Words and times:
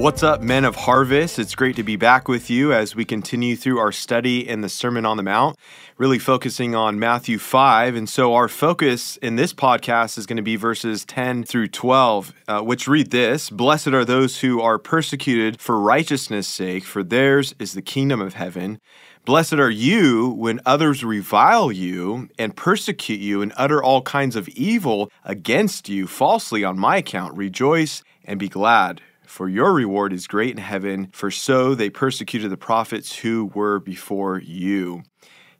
What's 0.00 0.22
up, 0.22 0.40
men 0.40 0.64
of 0.64 0.76
harvest? 0.76 1.38
It's 1.38 1.54
great 1.54 1.76
to 1.76 1.82
be 1.82 1.96
back 1.96 2.26
with 2.26 2.48
you 2.48 2.72
as 2.72 2.96
we 2.96 3.04
continue 3.04 3.54
through 3.54 3.78
our 3.78 3.92
study 3.92 4.48
in 4.48 4.62
the 4.62 4.70
Sermon 4.70 5.04
on 5.04 5.18
the 5.18 5.22
Mount, 5.22 5.58
really 5.98 6.18
focusing 6.18 6.74
on 6.74 6.98
Matthew 6.98 7.36
5. 7.38 7.96
And 7.96 8.08
so, 8.08 8.32
our 8.32 8.48
focus 8.48 9.18
in 9.18 9.36
this 9.36 9.52
podcast 9.52 10.16
is 10.16 10.24
going 10.24 10.38
to 10.38 10.42
be 10.42 10.56
verses 10.56 11.04
10 11.04 11.44
through 11.44 11.68
12, 11.68 12.32
uh, 12.48 12.60
which 12.62 12.88
read 12.88 13.10
this 13.10 13.50
Blessed 13.50 13.88
are 13.88 14.06
those 14.06 14.40
who 14.40 14.62
are 14.62 14.78
persecuted 14.78 15.60
for 15.60 15.78
righteousness' 15.78 16.48
sake, 16.48 16.84
for 16.84 17.02
theirs 17.02 17.54
is 17.58 17.74
the 17.74 17.82
kingdom 17.82 18.22
of 18.22 18.32
heaven. 18.32 18.80
Blessed 19.26 19.52
are 19.52 19.68
you 19.68 20.30
when 20.30 20.60
others 20.64 21.04
revile 21.04 21.70
you 21.70 22.30
and 22.38 22.56
persecute 22.56 23.20
you 23.20 23.42
and 23.42 23.52
utter 23.54 23.82
all 23.84 24.00
kinds 24.00 24.34
of 24.34 24.48
evil 24.48 25.10
against 25.26 25.90
you 25.90 26.06
falsely 26.06 26.64
on 26.64 26.78
my 26.78 26.96
account. 26.96 27.36
Rejoice 27.36 28.02
and 28.24 28.40
be 28.40 28.48
glad 28.48 29.02
for 29.30 29.48
your 29.48 29.72
reward 29.72 30.12
is 30.12 30.26
great 30.26 30.50
in 30.50 30.62
heaven, 30.62 31.08
for 31.12 31.30
so 31.30 31.74
they 31.74 31.88
persecuted 31.88 32.50
the 32.50 32.56
prophets 32.56 33.16
who 33.18 33.46
were 33.54 33.78
before 33.78 34.40
you. 34.40 35.02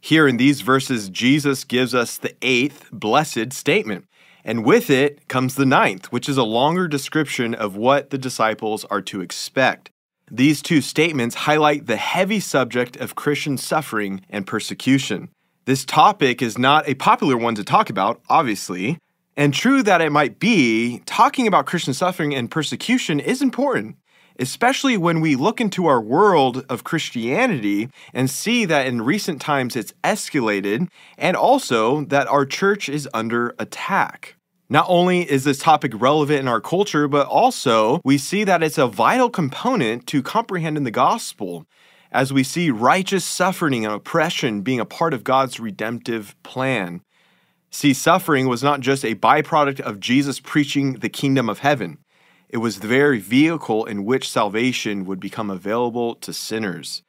Here 0.00 0.26
in 0.26 0.38
these 0.38 0.60
verses, 0.60 1.08
Jesus 1.08 1.62
gives 1.64 1.94
us 1.94 2.18
the 2.18 2.34
eighth 2.42 2.88
blessed 2.90 3.52
statement. 3.52 4.06
And 4.44 4.64
with 4.64 4.90
it 4.90 5.28
comes 5.28 5.54
the 5.54 5.66
ninth, 5.66 6.10
which 6.10 6.28
is 6.28 6.36
a 6.36 6.42
longer 6.42 6.88
description 6.88 7.54
of 7.54 7.76
what 7.76 8.10
the 8.10 8.18
disciples 8.18 8.84
are 8.86 9.02
to 9.02 9.20
expect. 9.20 9.90
These 10.30 10.62
two 10.62 10.80
statements 10.80 11.34
highlight 11.34 11.86
the 11.86 11.96
heavy 11.96 12.40
subject 12.40 12.96
of 12.96 13.14
Christian 13.14 13.56
suffering 13.56 14.22
and 14.28 14.46
persecution. 14.46 15.28
This 15.66 15.84
topic 15.84 16.42
is 16.42 16.58
not 16.58 16.88
a 16.88 16.94
popular 16.94 17.36
one 17.36 17.54
to 17.54 17.62
talk 17.62 17.88
about, 17.88 18.20
obviously, 18.28 18.98
and 19.40 19.54
true 19.54 19.82
that 19.82 20.02
it 20.02 20.12
might 20.12 20.38
be, 20.38 21.00
talking 21.06 21.46
about 21.46 21.64
Christian 21.64 21.94
suffering 21.94 22.34
and 22.34 22.50
persecution 22.50 23.18
is 23.18 23.40
important, 23.40 23.96
especially 24.38 24.98
when 24.98 25.22
we 25.22 25.34
look 25.34 25.62
into 25.62 25.86
our 25.86 25.98
world 25.98 26.66
of 26.68 26.84
Christianity 26.84 27.88
and 28.12 28.28
see 28.28 28.66
that 28.66 28.86
in 28.86 29.00
recent 29.00 29.40
times 29.40 29.76
it's 29.76 29.94
escalated, 30.04 30.88
and 31.16 31.38
also 31.38 32.04
that 32.04 32.28
our 32.28 32.44
church 32.44 32.90
is 32.90 33.08
under 33.14 33.54
attack. 33.58 34.36
Not 34.68 34.84
only 34.90 35.22
is 35.22 35.44
this 35.44 35.56
topic 35.56 35.92
relevant 35.94 36.40
in 36.40 36.46
our 36.46 36.60
culture, 36.60 37.08
but 37.08 37.26
also 37.26 38.02
we 38.04 38.18
see 38.18 38.44
that 38.44 38.62
it's 38.62 38.76
a 38.76 38.86
vital 38.86 39.30
component 39.30 40.06
to 40.08 40.22
comprehending 40.22 40.84
the 40.84 40.90
gospel 40.90 41.64
as 42.12 42.30
we 42.30 42.42
see 42.42 42.70
righteous 42.70 43.24
suffering 43.24 43.86
and 43.86 43.94
oppression 43.94 44.60
being 44.60 44.80
a 44.80 44.84
part 44.84 45.14
of 45.14 45.24
God's 45.24 45.58
redemptive 45.58 46.36
plan. 46.42 47.00
See, 47.70 47.94
suffering 47.94 48.48
was 48.48 48.62
not 48.64 48.80
just 48.80 49.04
a 49.04 49.14
byproduct 49.14 49.80
of 49.80 50.00
Jesus 50.00 50.40
preaching 50.40 50.94
the 50.94 51.08
kingdom 51.08 51.48
of 51.48 51.60
heaven, 51.60 51.98
it 52.48 52.56
was 52.56 52.80
the 52.80 52.88
very 52.88 53.20
vehicle 53.20 53.84
in 53.84 54.04
which 54.04 54.28
salvation 54.28 55.04
would 55.04 55.20
become 55.20 55.50
available 55.50 56.16
to 56.16 56.32
sinners. 56.32 57.02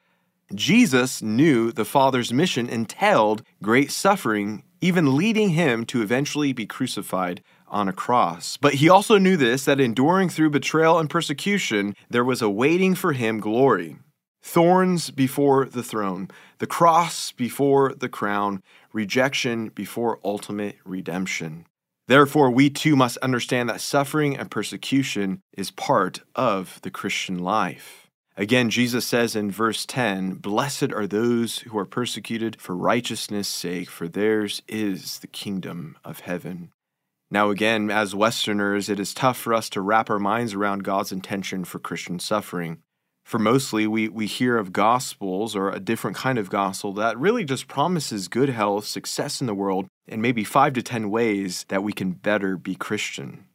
Jesus 0.53 1.22
knew 1.22 1.72
the 1.72 1.86
Father's 1.86 2.31
mission 2.31 2.70
entailed 2.70 3.42
great 3.64 3.92
suffering, 3.92 4.64
even 4.81 5.16
leading 5.18 5.50
him 5.50 5.84
to 5.86 6.03
eventually 6.03 6.53
be 6.53 6.68
crucified 6.68 7.42
on 7.68 7.88
a 7.88 7.94
cross. 7.94 8.58
But 8.58 8.75
he 8.75 8.90
also 8.90 9.18
knew 9.18 9.38
this 9.38 9.66
that 9.66 9.80
enduring 9.80 10.30
through 10.30 10.52
betrayal 10.52 11.00
and 11.00 11.09
persecution, 11.09 11.96
there 12.09 12.25
was 12.25 12.42
awaiting 12.44 12.94
for 12.94 13.14
him 13.14 13.40
glory. 13.40 13.98
Thorns 14.44 15.12
before 15.12 15.66
the 15.66 15.84
throne, 15.84 16.28
the 16.57 16.68
cross 16.68 17.31
before 17.31 17.94
the 17.94 18.09
crown, 18.09 18.62
rejection 18.94 19.69
before 19.69 20.19
ultimate 20.24 20.78
redemption. 20.85 21.66
Therefore, 22.07 22.52
we 22.52 22.69
too 22.69 22.96
must 22.96 23.18
understand 23.18 23.69
that 23.69 23.81
suffering 23.81 24.35
and 24.38 24.52
persecution 24.52 25.41
is 25.53 25.72
part 25.72 26.22
of 26.35 26.79
the 26.81 26.91
Christian 26.91 27.40
life. 27.40 28.09
Again, 28.35 28.69
Jesus 28.69 29.06
says 29.06 29.35
in 29.35 29.51
verse 29.51 29.85
10 29.85 30.35
Blessed 30.35 30.91
are 30.94 31.07
those 31.07 31.59
who 31.59 31.78
are 31.78 31.85
persecuted 31.85 32.59
for 32.59 32.75
righteousness' 32.75 33.47
sake, 33.47 33.90
for 33.90 34.07
theirs 34.07 34.62
is 34.68 35.19
the 35.19 35.28
kingdom 35.28 35.97
of 36.03 36.22
heaven. 36.22 36.72
Now, 37.30 37.50
again, 37.50 37.90
as 37.90 38.13
Westerners, 38.13 38.90
it 38.90 39.00
is 39.00 39.13
tough 39.13 39.38
for 39.38 39.53
us 39.53 39.69
to 39.69 39.81
wrap 39.81 40.09
our 40.09 40.19
minds 40.19 40.53
around 40.53 40.84
God's 40.84 41.13
intention 41.13 41.63
for 41.63 41.80
Christian 41.80 42.19
suffering 42.19 42.80
for 43.24 43.40
mostly 43.40 43.88
we, 43.88 44.09
we 44.09 44.26
hear 44.26 44.58
of 44.58 44.74
gospels 44.74 45.56
or 45.56 45.70
a 45.70 45.80
different 45.80 46.18
kind 46.18 46.38
of 46.38 46.50
gospel 46.50 46.94
that 46.94 47.18
really 47.18 47.44
just 47.44 47.68
promises 47.68 48.28
good 48.28 48.50
health, 48.50 48.86
success 48.86 49.42
in 49.42 49.48
the 49.48 49.56
world, 49.56 49.88
and 50.08 50.22
maybe 50.22 50.44
five 50.44 50.74
to 50.74 50.82
10 50.82 51.09
ways 51.09 51.66
that 51.70 51.84
we 51.84 51.94
can 51.94 52.12
better 52.12 52.58
be 52.58 52.76
Christian. 52.76 53.46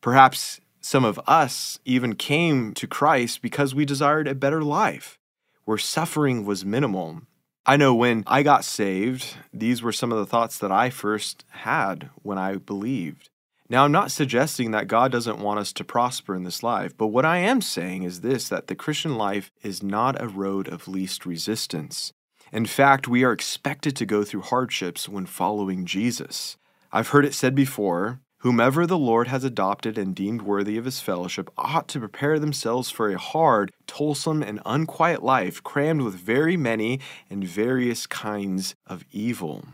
Perhaps 0.00 0.60
some 0.80 1.04
of 1.04 1.18
us 1.26 1.78
even 1.84 2.14
came 2.14 2.74
to 2.74 2.86
Christ 2.86 3.40
because 3.40 3.74
we 3.74 3.84
desired 3.84 4.28
a 4.28 4.34
better 4.34 4.62
life 4.62 5.18
where 5.64 5.78
suffering 5.78 6.44
was 6.44 6.64
minimal. 6.64 7.22
I 7.66 7.78
know 7.78 7.94
when 7.94 8.24
I 8.26 8.42
got 8.42 8.64
saved, 8.64 9.36
these 9.52 9.82
were 9.82 9.92
some 9.92 10.12
of 10.12 10.18
the 10.18 10.26
thoughts 10.26 10.58
that 10.58 10.70
I 10.70 10.90
first 10.90 11.44
had 11.48 12.10
when 12.22 12.36
I 12.36 12.56
believed. 12.56 13.30
Now, 13.68 13.84
I'm 13.84 13.92
not 13.92 14.10
suggesting 14.10 14.72
that 14.72 14.88
God 14.88 15.10
doesn't 15.10 15.38
want 15.38 15.58
us 15.58 15.72
to 15.74 15.84
prosper 15.84 16.34
in 16.34 16.44
this 16.44 16.62
life, 16.62 16.94
but 16.96 17.06
what 17.06 17.24
I 17.24 17.38
am 17.38 17.62
saying 17.62 18.02
is 18.02 18.20
this 18.20 18.48
that 18.50 18.66
the 18.66 18.74
Christian 18.74 19.16
life 19.16 19.50
is 19.62 19.82
not 19.82 20.20
a 20.20 20.28
road 20.28 20.68
of 20.68 20.86
least 20.86 21.24
resistance. 21.24 22.12
In 22.52 22.66
fact, 22.66 23.08
we 23.08 23.24
are 23.24 23.32
expected 23.32 23.96
to 23.96 24.06
go 24.06 24.22
through 24.22 24.42
hardships 24.42 25.08
when 25.08 25.24
following 25.24 25.86
Jesus. 25.86 26.58
I've 26.92 27.08
heard 27.08 27.24
it 27.24 27.34
said 27.34 27.54
before 27.54 28.20
Whomever 28.44 28.86
the 28.86 28.98
Lord 28.98 29.28
has 29.28 29.42
adopted 29.42 29.96
and 29.96 30.14
deemed 30.14 30.42
worthy 30.42 30.76
of 30.76 30.84
his 30.84 31.00
fellowship 31.00 31.48
ought 31.56 31.88
to 31.88 31.98
prepare 31.98 32.38
themselves 32.38 32.90
for 32.90 33.08
a 33.08 33.18
hard, 33.18 33.72
toilsome, 33.86 34.42
and 34.42 34.60
unquiet 34.66 35.22
life, 35.22 35.62
crammed 35.62 36.02
with 36.02 36.14
very 36.14 36.54
many 36.54 37.00
and 37.30 37.42
various 37.42 38.06
kinds 38.06 38.74
of 38.86 39.06
evil. 39.10 39.64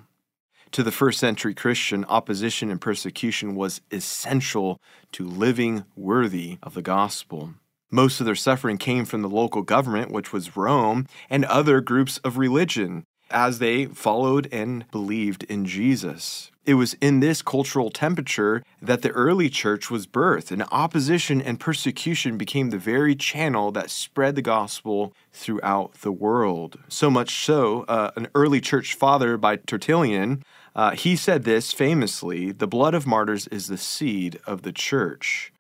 To 0.72 0.84
the 0.84 0.92
first 0.92 1.18
century 1.18 1.52
Christian, 1.52 2.04
opposition 2.04 2.70
and 2.70 2.80
persecution 2.80 3.56
was 3.56 3.80
essential 3.90 4.80
to 5.12 5.26
living 5.26 5.84
worthy 5.96 6.58
of 6.62 6.74
the 6.74 6.82
gospel. 6.82 7.54
Most 7.90 8.20
of 8.20 8.26
their 8.26 8.36
suffering 8.36 8.78
came 8.78 9.04
from 9.04 9.22
the 9.22 9.28
local 9.28 9.62
government, 9.62 10.12
which 10.12 10.32
was 10.32 10.56
Rome, 10.56 11.08
and 11.28 11.44
other 11.44 11.80
groups 11.80 12.18
of 12.18 12.38
religion, 12.38 13.02
as 13.32 13.58
they 13.58 13.86
followed 13.86 14.48
and 14.52 14.88
believed 14.92 15.42
in 15.44 15.64
Jesus. 15.64 16.52
It 16.64 16.74
was 16.74 16.94
in 17.00 17.18
this 17.18 17.42
cultural 17.42 17.90
temperature 17.90 18.62
that 18.80 19.02
the 19.02 19.10
early 19.10 19.50
church 19.50 19.90
was 19.90 20.06
birthed, 20.06 20.52
and 20.52 20.62
opposition 20.70 21.42
and 21.42 21.58
persecution 21.58 22.38
became 22.38 22.70
the 22.70 22.78
very 22.78 23.16
channel 23.16 23.72
that 23.72 23.90
spread 23.90 24.36
the 24.36 24.42
gospel 24.42 25.12
throughout 25.32 25.94
the 26.02 26.12
world. 26.12 26.78
So 26.88 27.10
much 27.10 27.44
so, 27.44 27.84
uh, 27.88 28.12
an 28.14 28.28
early 28.36 28.60
church 28.60 28.94
father 28.94 29.36
by 29.36 29.56
Tertullian 29.56 30.44
uh, 30.74 30.92
he 30.92 31.16
said 31.16 31.44
this 31.44 31.72
famously 31.72 32.52
the 32.52 32.66
blood 32.66 32.94
of 32.94 33.06
martyrs 33.06 33.46
is 33.48 33.66
the 33.66 33.78
seed 33.78 34.38
of 34.46 34.62
the 34.62 34.72
church. 34.72 35.52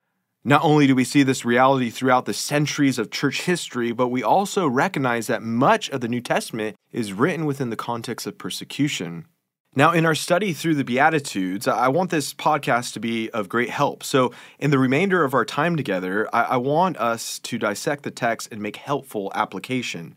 Not 0.42 0.64
only 0.64 0.86
do 0.86 0.94
we 0.94 1.04
see 1.04 1.22
this 1.22 1.44
reality 1.44 1.90
throughout 1.90 2.24
the 2.24 2.32
centuries 2.32 2.98
of 2.98 3.10
church 3.10 3.42
history, 3.42 3.92
but 3.92 4.08
we 4.08 4.22
also 4.22 4.66
recognize 4.66 5.26
that 5.26 5.42
much 5.42 5.90
of 5.90 6.00
the 6.00 6.08
New 6.08 6.22
Testament 6.22 6.76
is 6.92 7.12
written 7.12 7.44
within 7.44 7.68
the 7.68 7.76
context 7.76 8.26
of 8.26 8.38
persecution. 8.38 9.26
Now, 9.76 9.92
in 9.92 10.04
our 10.04 10.16
study 10.16 10.52
through 10.52 10.74
the 10.76 10.84
Beatitudes, 10.84 11.68
I 11.68 11.88
want 11.88 12.10
this 12.10 12.34
podcast 12.34 12.94
to 12.94 13.00
be 13.00 13.30
of 13.30 13.48
great 13.48 13.70
help. 13.70 14.02
So, 14.02 14.32
in 14.58 14.72
the 14.72 14.80
remainder 14.80 15.22
of 15.22 15.32
our 15.32 15.44
time 15.44 15.76
together, 15.76 16.28
I, 16.32 16.56
want 16.56 16.96
us 16.96 17.38
to 17.40 17.56
dissect 17.56 18.02
the 18.02 18.10
text 18.10 18.48
and 18.50 18.60
make 18.60 18.76
helpful 18.76 19.30
application. 19.32 20.16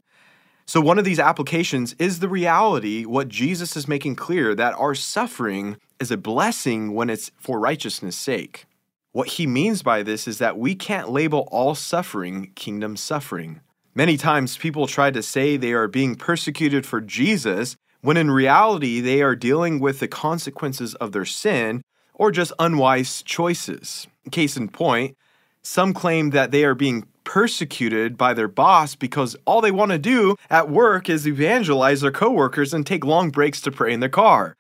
So, 0.65 0.79
one 0.79 0.97
of 0.97 1.05
these 1.05 1.19
applications 1.19 1.93
is 1.99 2.19
the 2.19 2.29
reality, 2.29 3.05
what 3.05 3.27
Jesus 3.27 3.75
is 3.75 3.87
making 3.87 4.15
clear, 4.15 4.55
that 4.55 4.73
our 4.75 4.95
suffering 4.95 5.77
is 5.99 6.09
a 6.09 6.17
blessing 6.17 6.93
when 6.93 7.09
it's 7.09 7.31
for 7.37 7.59
righteousness' 7.59 8.15
sake. 8.15 8.65
What 9.11 9.27
he 9.27 9.45
means 9.45 9.83
by 9.83 10.03
this 10.03 10.27
is 10.27 10.37
that 10.39 10.57
we 10.57 10.73
can't 10.73 11.09
label 11.09 11.47
all 11.51 11.75
suffering 11.75 12.51
kingdom 12.55 12.95
suffering. 12.95 13.61
Many 13.93 14.17
times 14.17 14.57
people 14.57 14.87
try 14.87 15.11
to 15.11 15.21
say 15.21 15.55
they 15.55 15.73
are 15.73 15.87
being 15.87 16.15
persecuted 16.15 16.85
for 16.85 16.99
Jesus, 16.99 17.75
when 18.01 18.17
in 18.17 18.31
reality 18.31 18.99
they 19.01 19.21
are 19.21 19.35
dealing 19.35 19.79
with 19.79 19.99
the 19.99 20.07
consequences 20.07 20.95
of 20.95 21.11
their 21.11 21.25
sin 21.25 21.83
or 22.13 22.31
just 22.31 22.53
unwise 22.57 23.21
choices. 23.21 24.07
Case 24.31 24.57
in 24.57 24.69
point, 24.69 25.15
some 25.61 25.93
claim 25.93 26.31
that 26.31 26.51
they 26.51 26.63
are 26.65 26.75
being 26.75 27.05
persecuted 27.23 28.17
by 28.17 28.33
their 28.33 28.47
boss 28.47 28.95
because 28.95 29.35
all 29.45 29.61
they 29.61 29.71
want 29.71 29.91
to 29.91 29.99
do 29.99 30.35
at 30.49 30.69
work 30.69 31.09
is 31.09 31.27
evangelize 31.27 32.01
their 32.01 32.11
coworkers 32.11 32.73
and 32.73 32.85
take 32.85 33.05
long 33.05 33.29
breaks 33.29 33.61
to 33.61 33.71
pray 33.71 33.93
in 33.93 33.99
their 33.99 34.09
car. 34.09 34.55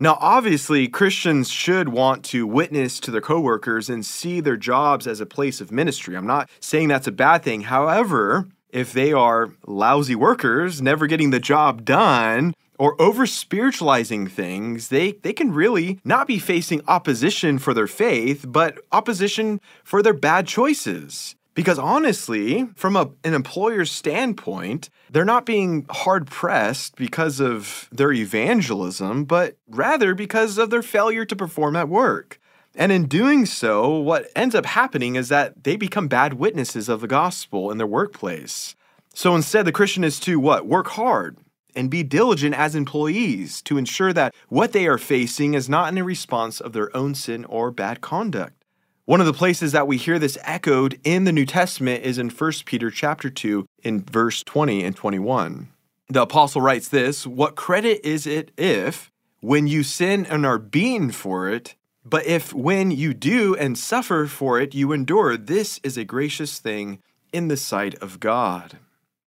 Now, 0.00 0.18
obviously, 0.20 0.88
Christians 0.88 1.48
should 1.48 1.90
want 1.90 2.24
to 2.24 2.44
witness 2.46 2.98
to 3.00 3.12
their 3.12 3.20
coworkers 3.20 3.88
and 3.88 4.04
see 4.04 4.40
their 4.40 4.56
jobs 4.56 5.06
as 5.06 5.20
a 5.20 5.26
place 5.26 5.60
of 5.60 5.70
ministry. 5.70 6.16
I'm 6.16 6.26
not 6.26 6.50
saying 6.58 6.88
that's 6.88 7.06
a 7.06 7.12
bad 7.12 7.44
thing. 7.44 7.60
However, 7.60 8.48
if 8.70 8.92
they 8.92 9.12
are 9.12 9.52
lousy 9.66 10.16
workers, 10.16 10.82
never 10.82 11.06
getting 11.06 11.30
the 11.30 11.38
job 11.38 11.84
done, 11.84 12.54
or 12.78 13.00
over 13.00 13.26
spiritualizing 13.26 14.26
things, 14.26 14.88
they, 14.88 15.12
they 15.12 15.32
can 15.32 15.52
really 15.52 16.00
not 16.04 16.26
be 16.26 16.40
facing 16.40 16.82
opposition 16.88 17.58
for 17.58 17.72
their 17.72 17.86
faith, 17.86 18.44
but 18.48 18.78
opposition 18.90 19.60
for 19.84 20.02
their 20.02 20.14
bad 20.14 20.48
choices. 20.48 21.36
Because 21.54 21.78
honestly, 21.78 22.68
from 22.74 22.96
a, 22.96 23.10
an 23.24 23.34
employer's 23.34 23.90
standpoint, 23.90 24.88
they're 25.10 25.24
not 25.24 25.44
being 25.44 25.84
hard 25.90 26.26
pressed 26.26 26.96
because 26.96 27.40
of 27.40 27.88
their 27.92 28.12
evangelism, 28.12 29.24
but 29.24 29.56
rather 29.68 30.14
because 30.14 30.56
of 30.56 30.70
their 30.70 30.82
failure 30.82 31.26
to 31.26 31.36
perform 31.36 31.76
at 31.76 31.88
work. 31.88 32.40
And 32.74 32.90
in 32.90 33.06
doing 33.06 33.44
so, 33.44 33.90
what 33.90 34.30
ends 34.34 34.54
up 34.54 34.64
happening 34.64 35.16
is 35.16 35.28
that 35.28 35.64
they 35.64 35.76
become 35.76 36.08
bad 36.08 36.34
witnesses 36.34 36.88
of 36.88 37.02
the 37.02 37.08
gospel 37.08 37.70
in 37.70 37.76
their 37.76 37.86
workplace. 37.86 38.74
So 39.14 39.36
instead, 39.36 39.66
the 39.66 39.72
Christian 39.72 40.04
is 40.04 40.18
to 40.20 40.40
what? 40.40 40.66
Work 40.66 40.88
hard 40.88 41.36
and 41.74 41.90
be 41.90 42.02
diligent 42.02 42.54
as 42.54 42.74
employees 42.74 43.60
to 43.62 43.76
ensure 43.76 44.12
that 44.12 44.34
what 44.48 44.72
they 44.72 44.86
are 44.86 44.98
facing 44.98 45.54
is 45.54 45.68
not 45.68 45.90
in 45.92 45.98
a 45.98 46.04
response 46.04 46.60
of 46.60 46.72
their 46.72 46.94
own 46.96 47.14
sin 47.14 47.44
or 47.46 47.70
bad 47.70 48.00
conduct. 48.00 48.61
One 49.04 49.18
of 49.18 49.26
the 49.26 49.32
places 49.32 49.72
that 49.72 49.88
we 49.88 49.96
hear 49.96 50.20
this 50.20 50.38
echoed 50.42 51.00
in 51.02 51.24
the 51.24 51.32
New 51.32 51.44
Testament 51.44 52.04
is 52.04 52.18
in 52.18 52.30
1 52.30 52.52
Peter 52.64 52.88
chapter 52.88 53.28
2 53.30 53.66
in 53.82 54.04
verse 54.04 54.44
20 54.44 54.84
and 54.84 54.94
21. 54.94 55.70
The 56.08 56.22
apostle 56.22 56.60
writes 56.60 56.86
this, 56.86 57.26
"What 57.26 57.56
credit 57.56 58.00
is 58.06 58.28
it 58.28 58.52
if 58.56 59.10
when 59.40 59.66
you 59.66 59.82
sin 59.82 60.24
and 60.24 60.46
are 60.46 60.60
beaten 60.60 61.10
for 61.10 61.48
it, 61.48 61.74
but 62.04 62.24
if 62.26 62.54
when 62.54 62.92
you 62.92 63.12
do 63.12 63.56
and 63.56 63.76
suffer 63.76 64.28
for 64.28 64.60
it 64.60 64.72
you 64.72 64.92
endure, 64.92 65.36
this 65.36 65.80
is 65.82 65.96
a 65.96 66.04
gracious 66.04 66.60
thing 66.60 67.00
in 67.32 67.48
the 67.48 67.56
sight 67.56 67.96
of 67.96 68.20
God." 68.20 68.78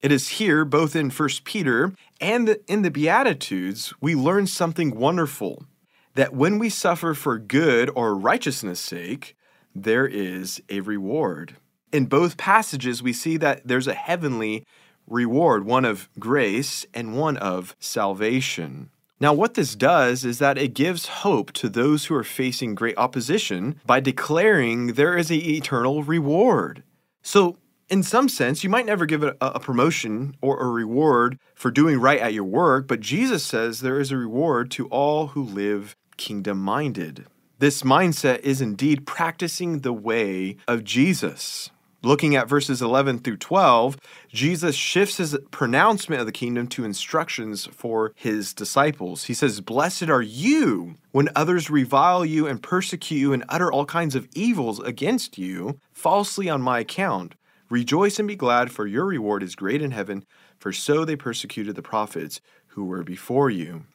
It 0.01 0.09
is 0.09 0.39
here, 0.39 0.63
both 0.63 0.95
in 0.95 1.09
1 1.09 1.43
Peter 1.43 1.91
and 2.21 2.55
in 2.65 2.83
the 2.83 2.91
Beatitudes, 2.91 3.93
we 3.99 4.15
learn 4.15 4.47
something 4.47 4.95
wonderful 4.95 5.65
that 6.13 6.33
when 6.33 6.59
we 6.59 6.69
suffer 6.69 7.13
for 7.13 7.37
good 7.37 7.91
or 7.93 8.15
righteousness' 8.15 8.79
sake, 8.79 9.34
there 9.75 10.07
is 10.07 10.61
a 10.69 10.79
reward. 10.79 11.57
In 11.91 12.05
both 12.05 12.37
passages, 12.37 13.03
we 13.03 13.13
see 13.13 13.37
that 13.37 13.67
there's 13.67 13.87
a 13.87 13.93
heavenly 13.93 14.65
reward, 15.07 15.65
one 15.65 15.85
of 15.85 16.09
grace 16.17 16.85
and 16.93 17.15
one 17.15 17.37
of 17.37 17.75
salvation. 17.79 18.89
Now, 19.19 19.33
what 19.33 19.53
this 19.53 19.75
does 19.75 20.25
is 20.25 20.39
that 20.39 20.57
it 20.57 20.73
gives 20.73 21.07
hope 21.07 21.51
to 21.53 21.69
those 21.69 22.05
who 22.05 22.15
are 22.15 22.23
facing 22.23 22.75
great 22.75 22.97
opposition 22.97 23.79
by 23.85 23.99
declaring 23.99 24.87
there 24.87 25.17
is 25.17 25.31
an 25.31 25.37
eternal 25.37 26.03
reward. 26.03 26.83
So, 27.21 27.57
in 27.87 28.03
some 28.03 28.27
sense, 28.27 28.63
you 28.63 28.69
might 28.69 28.85
never 28.85 29.05
give 29.05 29.23
a, 29.23 29.35
a, 29.39 29.59
promotion 29.59 30.35
or 30.41 30.59
a 30.59 30.67
reward 30.67 31.37
for 31.53 31.69
doing 31.69 31.99
right 31.99 32.19
at 32.19 32.33
your 32.33 32.43
work, 32.43 32.87
but 32.87 32.99
Jesus 32.99 33.43
says 33.43 33.79
there 33.79 33.99
is 33.99 34.11
a 34.11 34.17
reward 34.17 34.71
to 34.71 34.87
all 34.87 35.27
who 35.27 35.43
live 35.43 35.95
kingdom 36.17 36.57
minded. 36.59 37.25
This 37.57 37.83
mindset 37.83 38.39
is 38.39 38.59
indeed 38.59 39.07
practicing 39.07 39.79
the 39.79 39.93
way 39.93 40.57
of 40.67 40.83
Jesus. 40.83 41.69
Looking 42.03 42.35
at 42.35 42.49
verses 42.49 42.81
11 42.81 43.19
through 43.19 43.37
12, 43.37 43.97
Jesus 44.27 44.75
shifts 44.75 45.17
his 45.17 45.37
pronouncement 45.51 46.19
of 46.19 46.25
the 46.25 46.33
kingdom 46.33 46.67
to 46.67 46.83
instructions 46.83 47.65
for 47.67 48.11
his 48.13 48.53
disciples. 48.53 49.23
He 49.23 49.33
says, 49.33 49.61
Blessed 49.61 50.09
are 50.09 50.21
you 50.21 50.95
when 51.13 51.29
others 51.33 51.69
revile 51.69 52.25
you 52.25 52.45
and 52.45 52.61
persecute 52.61 53.17
you 53.17 53.31
and 53.31 53.45
utter 53.47 53.71
all 53.71 53.85
kinds 53.85 54.15
of 54.15 54.27
evils 54.35 54.81
against 54.81 55.37
you 55.37 55.79
falsely 55.93 56.49
on 56.49 56.61
my 56.61 56.79
account. 56.79 57.35
Rejoice 57.69 58.19
and 58.19 58.27
be 58.27 58.35
glad, 58.35 58.69
for 58.69 58.85
your 58.85 59.05
reward 59.05 59.41
is 59.41 59.55
great 59.55 59.81
in 59.81 59.91
heaven, 59.91 60.25
for 60.59 60.73
so 60.73 61.05
they 61.05 61.15
persecuted 61.15 61.77
the 61.77 61.81
prophets 61.81 62.41
who 62.67 62.83
were 62.83 63.01
before 63.01 63.49
you. 63.49 63.85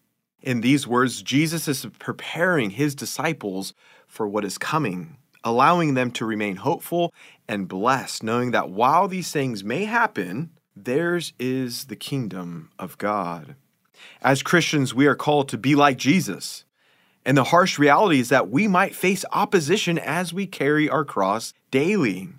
In 0.42 0.62
these 0.62 0.86
words, 0.86 1.22
Jesus 1.22 1.68
is 1.68 1.86
preparing 1.98 2.70
his 2.70 2.94
disciples 2.94 3.74
for 4.06 4.26
what 4.26 4.44
is 4.44 4.56
coming, 4.56 5.18
allowing 5.44 5.94
them 5.94 6.10
to 6.12 6.24
remain 6.24 6.56
hopeful 6.56 7.12
and 7.46 7.68
blessed, 7.68 8.22
knowing 8.22 8.50
that 8.52 8.70
while 8.70 9.06
these 9.06 9.30
things 9.30 9.62
may 9.62 9.84
happen, 9.84 10.50
theirs 10.74 11.34
is 11.38 11.86
the 11.86 11.96
kingdom 11.96 12.70
of 12.78 12.96
God. 12.96 13.54
As 14.22 14.42
Christians, 14.42 14.94
we 14.94 15.06
are 15.06 15.14
called 15.14 15.48
to 15.50 15.58
be 15.58 15.74
like 15.74 15.98
Jesus. 15.98 16.64
And 17.26 17.36
the 17.36 17.44
harsh 17.44 17.78
reality 17.78 18.18
is 18.18 18.30
that 18.30 18.50
we 18.50 18.66
might 18.66 18.94
face 18.94 19.26
opposition 19.32 19.98
as 19.98 20.32
we 20.32 20.46
carry 20.46 20.88
our 20.88 21.04
cross 21.04 21.52
daily. 21.70 22.30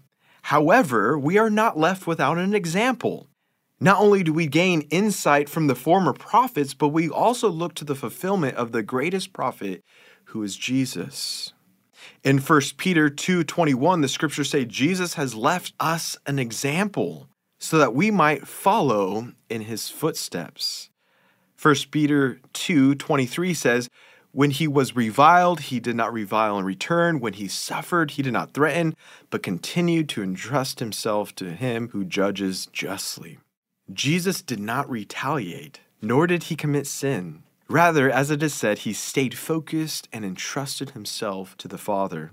However, 0.44 1.20
we 1.20 1.38
are 1.38 1.52
not 1.52 1.78
left 1.78 2.08
without 2.08 2.40
an 2.40 2.56
example. 2.56 3.28
Not 3.84 4.00
only 4.00 4.22
do 4.22 4.32
we 4.32 4.46
gain 4.46 4.82
insight 4.92 5.50
from 5.50 5.66
the 5.66 5.74
former 5.74 6.14
prophets, 6.14 6.76
but 6.76 6.90
we 6.90 7.10
also 7.10 7.50
look 7.50 7.74
to 7.76 7.84
the 7.84 7.96
fulfillment 7.96 8.56
of 8.56 8.72
the 8.72 8.84
greatest 8.84 9.34
prophet, 9.34 9.84
who 10.26 10.44
is 10.44 10.56
Jesus. 10.56 11.54
In 12.24 12.38
1 12.38 12.78
Peter 12.78 13.10
2:21, 13.10 14.02
the 14.02 14.08
scriptures 14.08 14.52
say 14.52 14.66
Jesus 14.66 15.16
has 15.16 15.34
left 15.34 15.74
us 15.80 16.16
an 16.28 16.38
example 16.38 17.28
so 17.58 17.80
that 17.80 17.96
we 17.96 18.12
might 18.12 18.48
follow 18.48 19.34
in 19.50 19.62
his 19.62 19.90
footsteps. 19.90 20.92
1 21.60 21.90
Peter 21.90 22.40
2:23 22.54 23.56
says, 23.56 23.90
when 24.32 24.52
he 24.52 24.68
was 24.68 24.96
reviled, 24.96 25.60
he 25.60 25.80
did 25.80 25.96
not 25.96 26.14
revile 26.14 26.58
in 26.58 26.64
return. 26.64 27.20
When 27.20 27.34
he 27.34 27.48
suffered, 27.50 28.12
he 28.12 28.22
did 28.22 28.32
not 28.32 28.54
threaten, 28.54 28.96
but 29.30 29.44
continued 29.44 30.08
to 30.10 30.24
entrust 30.24 30.80
himself 30.80 31.36
to 31.36 31.52
him 31.52 31.90
who 31.90 32.06
judges 32.06 32.68
justly. 32.68 33.40
Jesus 33.94 34.42
did 34.42 34.60
not 34.60 34.90
retaliate, 34.90 35.80
nor 36.02 36.28
did 36.28 36.44
he 36.44 36.56
commit 36.56 36.88
sin. 36.88 37.44
Rather, 37.68 38.10
as 38.10 38.30
it 38.30 38.44
is 38.44 38.54
said, 38.54 38.80
he 38.80 38.94
stayed 38.94 39.38
focused 39.38 40.10
and 40.12 40.26
entrusted 40.26 40.92
himself 40.92 41.56
to 41.58 41.68
the 41.68 41.78
Father. 41.78 42.32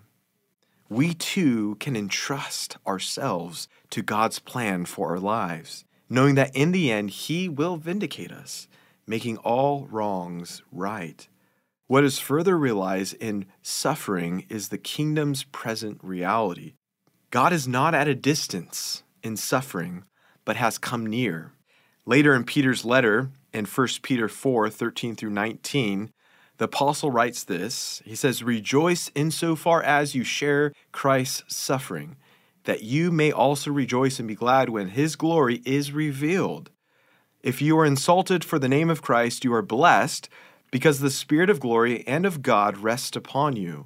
We 0.89 1.15
too 1.15 1.77
can 1.77 1.97
entrust 1.97 2.77
ourselves 2.87 3.69
to 3.91 4.03
God's 4.03 4.39
plan 4.39 4.85
for 4.85 5.11
our 5.11 5.21
lives, 5.21 5.85
knowing 6.09 6.35
that 6.35 6.57
in 6.57 6.73
the 6.73 6.91
end, 6.91 7.11
he 7.11 7.49
will 7.49 7.77
vindicate 7.77 8.33
us, 8.33 8.69
making 9.07 9.37
all 9.39 9.87
wrongs 9.91 10.63
right. 10.73 11.29
What 11.87 12.05
is 12.05 12.19
further 12.19 12.59
realized 12.59 13.15
in 13.15 13.47
suffering 13.63 14.45
is 14.49 14.69
the 14.69 14.79
kingdom's 14.79 15.45
present 15.45 15.99
reality. 16.03 16.75
God 17.31 17.53
is 17.53 17.69
not 17.69 17.95
at 17.95 18.09
a 18.09 18.15
distance 18.15 19.03
in 19.23 19.37
suffering, 19.37 20.05
but 20.45 20.57
has 20.57 20.79
come 20.79 21.07
near. 21.07 21.53
Later 22.09 22.35
in 22.35 22.45
Peter's 22.45 22.87
letter, 22.87 23.29
in 23.53 23.67
1 23.67 23.89
Peter 24.01 24.31
4 24.31 24.71
13 24.71 25.15
through 25.15 25.29
19, 25.29 26.11
the 26.57 26.65
apostle 26.65 27.11
writes 27.11 27.45
this 27.45 28.01
He 28.03 28.15
says, 28.15 28.43
Rejoice 28.43 29.11
insofar 29.15 29.83
as 29.83 30.15
you 30.15 30.25
share 30.25 30.73
Christ's 30.91 31.55
suffering, 31.55 32.17
that 32.65 32.83
you 32.83 33.13
may 33.13 33.31
also 33.31 33.71
rejoice 33.71 34.19
and 34.19 34.27
be 34.27 34.35
glad 34.35 34.71
when 34.71 34.89
his 34.89 35.17
glory 35.17 35.61
is 35.67 35.93
revealed. 35.93 36.71
If 37.43 37.61
you 37.61 37.79
are 37.79 37.85
insulted 37.85 38.43
for 38.43 38.59
the 38.59 38.71
name 38.71 38.89
of 38.89 39.03
Christ, 39.03 39.45
you 39.45 39.53
are 39.53 39.61
blessed, 39.61 40.31
because 40.71 41.01
the 41.01 41.11
Spirit 41.11 41.51
of 41.51 41.61
glory 41.61 42.07
and 42.07 42.25
of 42.25 42.41
God 42.41 42.79
rests 42.79 43.19
upon 43.19 43.55
you. 43.55 43.85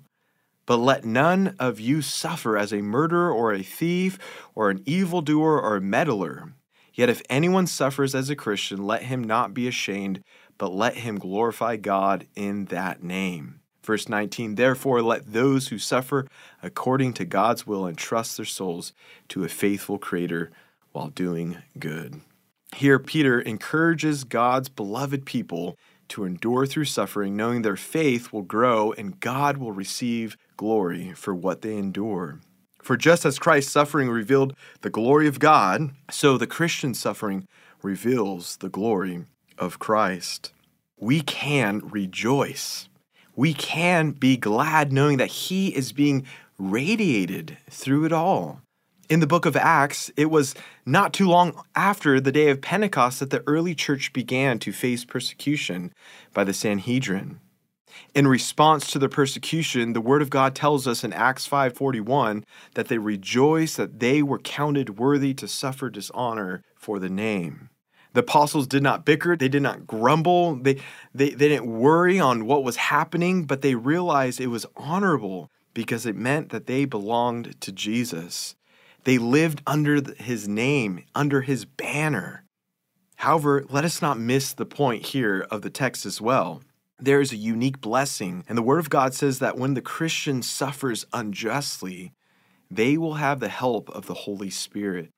But 0.64 0.76
let 0.76 1.04
none 1.04 1.56
of 1.58 1.80
you 1.80 2.02
suffer 2.02 2.56
as 2.56 2.72
a 2.72 2.82
murderer 2.82 3.32
or 3.32 3.52
a 3.52 3.64
thief 3.64 4.16
or 4.54 4.70
an 4.70 4.84
evildoer 4.86 5.60
or 5.60 5.74
a 5.74 5.80
meddler. 5.80 6.54
Yet 6.94 7.08
if 7.08 7.22
anyone 7.30 7.66
suffers 7.66 8.14
as 8.14 8.30
a 8.30 8.36
Christian, 8.36 8.84
let 8.84 9.04
him 9.04 9.24
not 9.24 9.54
be 9.54 9.66
ashamed, 9.66 10.22
but 10.58 10.72
let 10.72 10.96
him 10.96 11.18
glorify 11.18 11.76
God 11.76 12.26
in 12.34 12.66
that 12.66 13.02
name. 13.02 13.60
Verse 13.82 14.08
19 14.08 14.54
Therefore, 14.54 15.02
let 15.02 15.32
those 15.32 15.68
who 15.68 15.78
suffer 15.78 16.26
according 16.62 17.14
to 17.14 17.24
God's 17.24 17.66
will 17.66 17.86
entrust 17.86 18.36
their 18.36 18.46
souls 18.46 18.92
to 19.28 19.44
a 19.44 19.48
faithful 19.48 19.98
Creator 19.98 20.50
while 20.92 21.08
doing 21.08 21.58
good. 21.78 22.20
Here, 22.76 22.98
Peter 22.98 23.40
encourages 23.40 24.24
God's 24.24 24.68
beloved 24.68 25.26
people 25.26 25.76
to 26.08 26.24
endure 26.24 26.66
through 26.66 26.84
suffering, 26.84 27.36
knowing 27.36 27.62
their 27.62 27.76
faith 27.76 28.32
will 28.32 28.42
grow 28.42 28.92
and 28.92 29.18
God 29.18 29.56
will 29.56 29.72
receive 29.72 30.36
glory 30.56 31.12
for 31.12 31.34
what 31.34 31.62
they 31.62 31.76
endure. 31.76 32.40
For 32.82 32.96
just 32.96 33.24
as 33.24 33.38
Christ's 33.38 33.72
suffering 33.72 34.10
revealed 34.10 34.54
the 34.80 34.90
glory 34.90 35.28
of 35.28 35.38
God, 35.38 35.92
so 36.10 36.36
the 36.36 36.48
Christian 36.48 36.94
suffering 36.94 37.46
reveals 37.80 38.56
the 38.56 38.68
glory 38.68 39.24
of 39.56 39.78
Christ. 39.78 40.52
We 40.98 41.20
can 41.20 41.80
rejoice. 41.84 42.88
We 43.36 43.54
can 43.54 44.10
be 44.10 44.36
glad 44.36 44.92
knowing 44.92 45.18
that 45.18 45.28
He 45.28 45.68
is 45.68 45.92
being 45.92 46.26
radiated 46.58 47.56
through 47.70 48.04
it 48.04 48.12
all. 48.12 48.60
In 49.08 49.20
the 49.20 49.26
book 49.26 49.46
of 49.46 49.56
Acts, 49.56 50.10
it 50.16 50.30
was 50.30 50.54
not 50.86 51.12
too 51.12 51.28
long 51.28 51.62
after 51.76 52.20
the 52.20 52.32
day 52.32 52.48
of 52.48 52.60
Pentecost 52.60 53.20
that 53.20 53.30
the 53.30 53.42
early 53.46 53.74
church 53.74 54.12
began 54.12 54.58
to 54.60 54.72
face 54.72 55.04
persecution 55.04 55.92
by 56.32 56.44
the 56.44 56.54
Sanhedrin. 56.54 57.38
In 58.14 58.26
response 58.26 58.90
to 58.90 58.98
the 58.98 59.08
persecution, 59.08 59.92
the 59.92 60.00
word 60.00 60.22
of 60.22 60.30
God 60.30 60.54
tells 60.54 60.86
us 60.86 61.02
in 61.04 61.12
Acts 61.12 61.46
5:41 61.46 62.44
that 62.74 62.88
they 62.88 62.98
rejoiced 62.98 63.76
that 63.76 64.00
they 64.00 64.22
were 64.22 64.38
counted 64.38 64.98
worthy 64.98 65.34
to 65.34 65.48
suffer 65.48 65.90
dishonor 65.90 66.62
for 66.76 66.98
the 66.98 67.08
name. 67.08 67.70
The 68.12 68.20
apostles 68.20 68.66
did 68.66 68.82
not 68.82 69.06
bicker, 69.06 69.36
they 69.36 69.48
did 69.48 69.62
not 69.62 69.86
grumble, 69.86 70.56
they, 70.56 70.74
they, 71.14 71.30
they 71.30 71.48
didn't 71.48 71.66
worry 71.66 72.20
on 72.20 72.44
what 72.44 72.64
was 72.64 72.76
happening, 72.76 73.44
but 73.44 73.62
they 73.62 73.74
realized 73.74 74.40
it 74.40 74.48
was 74.48 74.66
honorable 74.76 75.50
because 75.72 76.04
it 76.04 76.16
meant 76.16 76.50
that 76.50 76.66
they 76.66 76.84
belonged 76.84 77.58
to 77.62 77.72
Jesus. 77.72 78.54
They 79.04 79.18
lived 79.18 79.62
under 79.66 80.00
his 80.18 80.46
name, 80.46 81.04
under 81.14 81.40
his 81.40 81.64
banner. 81.64 82.44
However, 83.16 83.64
let 83.68 83.84
us 83.84 84.02
not 84.02 84.18
miss 84.18 84.52
the 84.52 84.66
point 84.66 85.06
here 85.06 85.46
of 85.50 85.62
the 85.62 85.70
text 85.70 86.04
as 86.04 86.20
well. 86.20 86.62
There 87.02 87.20
is 87.20 87.32
a 87.32 87.36
unique 87.36 87.80
blessing, 87.80 88.44
and 88.48 88.56
the 88.56 88.62
Word 88.62 88.78
of 88.78 88.88
God 88.88 89.12
says 89.12 89.40
that 89.40 89.58
when 89.58 89.74
the 89.74 89.82
Christian 89.82 90.40
suffers 90.40 91.04
unjustly, 91.12 92.12
they 92.70 92.96
will 92.96 93.14
have 93.14 93.40
the 93.40 93.48
help 93.48 93.90
of 93.90 94.06
the 94.06 94.14
Holy 94.14 94.50
Spirit. 94.50 95.10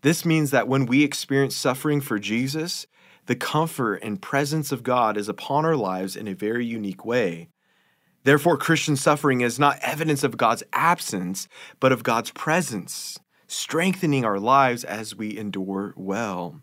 This 0.00 0.24
means 0.24 0.52
that 0.52 0.68
when 0.68 0.86
we 0.86 1.04
experience 1.04 1.54
suffering 1.54 2.00
for 2.00 2.18
Jesus, 2.18 2.86
the 3.26 3.36
comfort 3.36 3.96
and 3.96 4.22
presence 4.22 4.72
of 4.72 4.82
God 4.82 5.18
is 5.18 5.28
upon 5.28 5.66
our 5.66 5.76
lives 5.76 6.16
in 6.16 6.26
a 6.28 6.34
very 6.34 6.64
unique 6.64 7.04
way. 7.04 7.50
Therefore, 8.24 8.56
Christian 8.56 8.96
suffering 8.96 9.42
is 9.42 9.58
not 9.58 9.78
evidence 9.82 10.24
of 10.24 10.38
God's 10.38 10.62
absence, 10.72 11.46
but 11.78 11.92
of 11.92 12.04
God's 12.04 12.30
presence, 12.30 13.18
strengthening 13.48 14.24
our 14.24 14.40
lives 14.40 14.82
as 14.82 15.14
we 15.14 15.36
endure 15.36 15.92
well. 15.94 16.62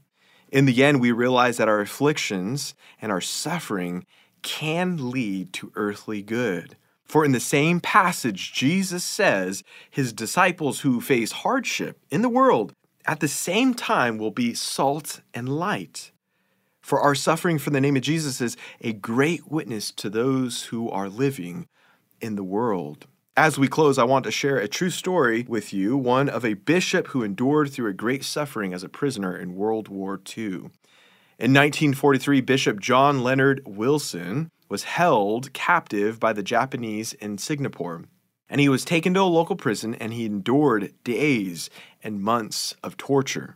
In 0.52 0.66
the 0.66 0.84
end, 0.84 1.00
we 1.02 1.12
realize 1.12 1.58
that 1.58 1.70
our 1.70 1.82
afflictions 1.82 2.74
and 3.00 3.12
our 3.12 3.22
suffering 3.22 4.08
can 4.42 5.12
lead 5.12 5.54
to 5.54 5.72
earthly 5.76 6.22
good. 6.22 6.76
For 7.06 7.26
in 7.26 7.32
the 7.32 7.40
same 7.40 7.80
passage, 7.80 8.54
Jesus 8.54 9.04
says 9.04 9.64
his 9.90 10.14
disciples 10.14 10.82
who 10.82 11.02
face 11.02 11.32
hardship 11.32 12.00
in 12.12 12.22
the 12.22 12.30
world 12.30 12.74
at 13.06 13.20
the 13.20 13.28
same 13.28 13.74
time 13.74 14.20
will 14.20 14.30
be 14.32 14.54
salt 14.54 15.22
and 15.34 15.50
light. 15.50 16.12
For 16.80 17.00
our 17.00 17.16
suffering 17.16 17.58
for 17.58 17.72
the 17.72 17.82
name 17.82 17.96
of 17.96 18.04
Jesus 18.04 18.40
is 18.42 18.58
a 18.82 18.94
great 18.94 19.50
witness 19.52 19.92
to 19.94 20.10
those 20.10 20.66
who 20.66 20.90
are 20.90 21.10
living 21.10 21.68
in 22.22 22.36
the 22.36 22.44
world. 22.44 23.08
As 23.36 23.58
we 23.58 23.68
close, 23.68 23.98
I 23.98 24.04
want 24.04 24.26
to 24.26 24.32
share 24.32 24.58
a 24.58 24.68
true 24.68 24.90
story 24.90 25.46
with 25.48 25.74
you, 25.74 25.96
one 25.98 26.30
of 26.30 26.44
a 26.44 26.56
bishop 26.56 27.08
who 27.08 27.24
endured 27.24 27.72
through 27.72 27.90
a 27.90 27.94
great 27.94 28.24
suffering 28.24 28.74
as 28.74 28.84
a 28.84 28.90
prisoner 28.90 29.36
in 29.36 29.56
World 29.56 29.88
War 29.88 30.20
II. 30.38 30.72
In 31.40 31.54
1943, 31.54 32.42
Bishop 32.42 32.82
John 32.82 33.24
Leonard 33.24 33.62
Wilson 33.66 34.52
was 34.68 34.84
held 34.84 35.54
captive 35.54 36.20
by 36.20 36.34
the 36.34 36.44
Japanese 36.44 37.14
in 37.14 37.38
Singapore. 37.38 38.04
And 38.50 38.60
he 38.60 38.68
was 38.68 38.84
taken 38.84 39.14
to 39.14 39.22
a 39.22 39.24
local 39.24 39.56
prison 39.56 39.96
and 39.96 40.12
he 40.12 40.26
endured 40.26 40.94
days 41.06 41.70
and 42.04 42.22
months 42.22 42.76
of 42.84 42.98
torture. 42.98 43.56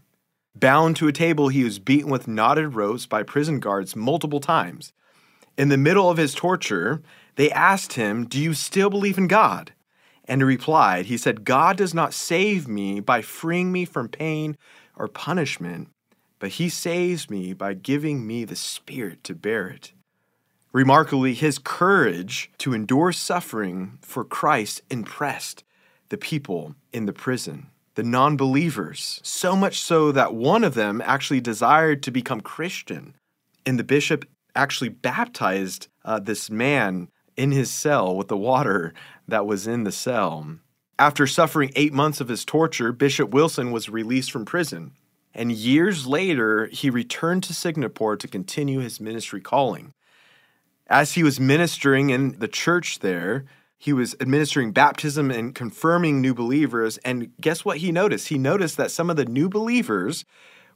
Bound 0.55 0.95
to 0.95 1.09
a 1.09 1.11
table, 1.11 1.49
he 1.49 1.65
was 1.65 1.77
beaten 1.77 2.09
with 2.09 2.25
knotted 2.25 2.73
ropes 2.73 3.05
by 3.05 3.21
prison 3.21 3.59
guards 3.59 3.97
multiple 3.97 4.39
times. 4.39 4.93
In 5.57 5.67
the 5.67 5.75
middle 5.75 6.09
of 6.09 6.15
his 6.15 6.33
torture, 6.33 7.01
they 7.35 7.51
asked 7.51 7.93
him, 7.93 8.25
Do 8.25 8.39
you 8.39 8.53
still 8.53 8.89
believe 8.89 9.17
in 9.17 9.27
God? 9.27 9.73
And 10.23 10.39
he 10.39 10.45
replied, 10.45 11.07
He 11.07 11.17
said, 11.17 11.43
God 11.43 11.75
does 11.75 11.93
not 11.93 12.13
save 12.13 12.65
me 12.65 13.01
by 13.01 13.21
freeing 13.21 13.73
me 13.73 13.83
from 13.83 14.07
pain 14.07 14.55
or 14.95 15.09
punishment, 15.09 15.89
but 16.43 16.51
he 16.51 16.67
saves 16.67 17.29
me 17.29 17.53
by 17.53 17.73
giving 17.73 18.27
me 18.27 18.43
the 18.43 18.53
Spirit 18.53 19.23
to 19.23 19.33
bear 19.33 19.69
it. 19.69 19.93
Remarkably, 20.73 21.33
his 21.33 21.57
courage 21.57 22.51
to 22.57 22.73
endure 22.73 23.13
suffering 23.13 23.97
for 24.01 24.25
Christ 24.25 24.81
impressed 24.89 25.63
the 26.09 26.17
people 26.17 26.75
in 26.91 27.05
the 27.05 27.13
prison 27.13 27.67
the 27.95 28.03
non 28.03 28.35
believers, 28.35 29.21
so 29.23 29.55
much 29.55 29.79
so 29.79 30.11
that 30.11 30.33
one 30.33 30.65
of 30.65 30.73
them 30.73 31.01
actually 31.05 31.39
desired 31.39 32.03
to 32.03 32.11
become 32.11 32.41
Christian. 32.41 33.15
And 33.65 33.79
the 33.79 33.85
bishop 33.85 34.25
actually 34.53 34.89
baptized 34.89 35.87
uh, 36.03 36.19
this 36.19 36.49
man 36.49 37.07
in 37.37 37.53
his 37.53 37.71
cell 37.71 38.17
with 38.17 38.27
the 38.27 38.35
water 38.35 38.93
that 39.29 39.45
was 39.45 39.65
in 39.65 39.85
the 39.85 39.93
cell. 39.93 40.57
After 40.99 41.25
suffering 41.25 41.71
eight 41.77 41.93
months 41.93 42.19
of 42.19 42.27
his 42.27 42.43
torture, 42.43 42.91
Bishop 42.91 43.29
Wilson 43.29 43.71
was 43.71 43.87
released 43.87 44.29
from 44.29 44.43
prison. 44.43 44.91
And 45.33 45.51
years 45.51 46.05
later, 46.05 46.67
he 46.67 46.89
returned 46.89 47.43
to 47.43 47.53
Singapore 47.53 48.15
to 48.17 48.27
continue 48.27 48.79
his 48.79 48.99
ministry 48.99 49.41
calling. 49.41 49.93
As 50.87 51.13
he 51.13 51.23
was 51.23 51.39
ministering 51.39 52.09
in 52.09 52.37
the 52.39 52.47
church 52.47 52.99
there, 52.99 53.45
he 53.77 53.93
was 53.93 54.15
administering 54.21 54.71
baptism 54.71 55.31
and 55.31 55.55
confirming 55.55 56.21
new 56.21 56.33
believers. 56.33 56.97
And 56.99 57.31
guess 57.41 57.65
what 57.65 57.77
he 57.77 57.91
noticed? 57.91 58.29
He 58.29 58.37
noticed 58.37 58.77
that 58.77 58.91
some 58.91 59.09
of 59.09 59.15
the 59.15 59.25
new 59.25 59.49
believers 59.49 60.23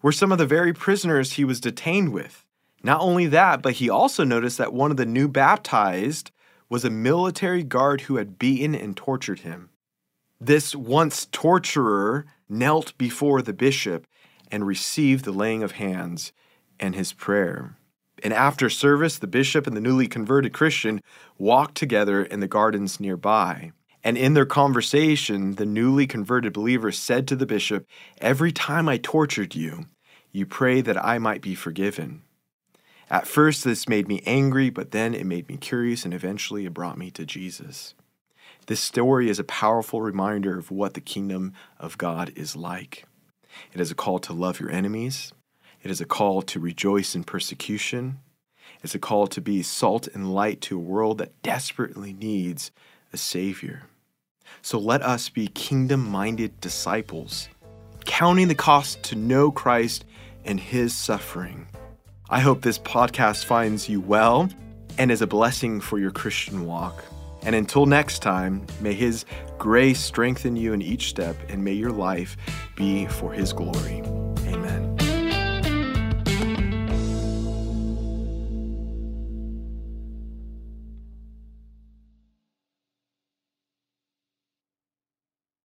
were 0.02 0.12
some 0.12 0.32
of 0.32 0.38
the 0.38 0.46
very 0.46 0.74
prisoners 0.74 1.34
he 1.34 1.46
was 1.46 1.62
detained 1.62 2.12
with. 2.12 2.46
Not 2.84 3.02
only 3.02 3.28
that, 3.28 3.62
but 3.62 3.74
he 3.74 3.90
also 3.90 4.24
noticed 4.24 4.58
that 4.58 4.74
one 4.74 4.92
of 4.92 4.98
the 4.98 5.06
new 5.06 5.28
baptized 5.28 6.32
was 6.70 6.84
a 6.84 6.90
military 6.90 7.64
guard 7.64 8.02
who 8.02 8.18
had 8.18 8.38
beaten 8.38 8.76
and 8.76 8.96
tortured 8.96 9.40
him. 9.40 9.70
This 10.40 10.76
once 10.76 11.28
torturer 11.32 12.26
knelt 12.50 12.98
before 12.98 13.42
the 13.42 13.54
bishop 13.54 14.06
and 14.52 14.66
received 14.66 15.26
the 15.26 15.32
laying 15.32 15.64
of 15.64 15.74
hands 15.74 16.32
and 16.80 16.96
his 16.96 17.14
prayer. 17.14 17.78
And 18.24 18.34
after 18.34 18.70
service, 18.70 19.20
the 19.20 19.28
bishop 19.28 19.68
and 19.68 19.76
the 19.76 19.82
newly 19.82 20.08
converted 20.08 20.54
Christian 20.54 21.02
walked 21.38 21.76
together 21.76 22.24
in 22.24 22.40
the 22.40 22.48
gardens 22.48 23.00
nearby. 23.00 23.72
And 24.04 24.18
in 24.18 24.34
their 24.34 24.46
conversation, 24.46 25.56
the 25.56 25.66
newly 25.66 26.08
converted 26.08 26.54
believer 26.54 26.92
said 26.92 27.28
to 27.28 27.36
the 27.36 27.46
bishop, 27.46 27.86
Every 28.20 28.52
time 28.52 28.88
I 28.88 28.98
tortured 28.98 29.56
you, 29.56 29.86
you 30.32 30.46
pray 30.46 30.82
that 30.82 31.04
I 31.04 31.20
might 31.20 31.42
be 31.42 31.56
forgiven. 31.56 32.22
At 33.10 33.28
first, 33.28 33.64
this 33.64 33.88
made 33.88 34.08
me 34.08 34.22
angry, 34.26 34.70
but 34.70 34.92
then 34.92 35.14
it 35.14 35.26
made 35.26 35.48
me 35.48 35.58
curious, 35.58 36.06
and 36.06 36.14
eventually 36.14 36.66
it 36.66 36.74
brought 36.74 36.98
me 36.98 37.10
to 37.12 37.26
Jesus. 37.26 37.96
This 38.68 38.82
story 38.82 39.30
is 39.30 39.40
a 39.40 39.46
powerful 39.46 40.02
reminder 40.02 40.60
of 40.60 40.72
what 40.72 40.94
the 40.94 41.02
kingdom 41.02 41.54
of 41.80 41.98
God 41.98 42.34
is 42.36 42.56
like. 42.56 43.07
It 43.74 43.82
is 43.82 43.92
a 43.92 43.96
call 43.96 44.20
to 44.20 44.34
love 44.34 44.60
your 44.60 44.72
enemies, 44.72 45.34
it 45.84 45.92
is 45.92 46.02
a 46.02 46.06
call 46.06 46.42
to 46.44 46.60
rejoice 46.60 47.16
in 47.16 47.24
persecution. 47.24 48.20
It's 48.84 48.96
a 48.96 49.00
call 49.00 49.28
to 49.28 49.42
be 49.42 49.64
salt 49.64 50.08
and 50.08 50.34
light 50.34 50.62
to 50.62 50.76
a 50.76 50.82
world 50.82 51.18
that 51.20 51.42
desperately 51.42 52.14
needs 52.14 52.72
a 53.14 53.18
Savior. 53.18 53.84
So 54.62 54.78
let 54.78 55.02
us 55.02 55.30
be 55.30 55.48
kingdom 55.48 56.10
minded 56.10 56.60
disciples, 56.62 57.50
counting 58.06 58.48
the 58.48 58.56
cost 58.56 59.02
to 59.04 59.16
know 59.16 59.52
Christ 59.52 60.06
and 60.46 60.60
His 60.60 60.94
suffering. 60.94 61.68
I 62.30 62.40
hope 62.42 62.62
this 62.62 62.80
podcast 62.80 63.46
finds 63.46 63.88
you 63.88 64.02
well 64.02 64.50
and 64.98 65.12
is 65.12 65.22
a 65.22 65.28
blessing 65.28 65.80
for 65.80 66.00
your 66.00 66.12
Christian 66.12 66.66
walk. 66.66 67.04
And 67.44 67.56
until 67.56 67.86
next 67.86 68.20
time, 68.20 68.66
may 68.82 68.94
His 68.94 69.26
grace 69.58 70.00
strengthen 70.00 70.56
you 70.56 70.74
in 70.74 70.82
each 70.82 71.10
step, 71.10 71.36
and 71.50 71.64
may 71.64 71.74
your 71.74 71.92
life 71.92 72.38
be 72.76 73.06
for 73.08 73.32
His 73.32 73.54
glory. 73.54 74.17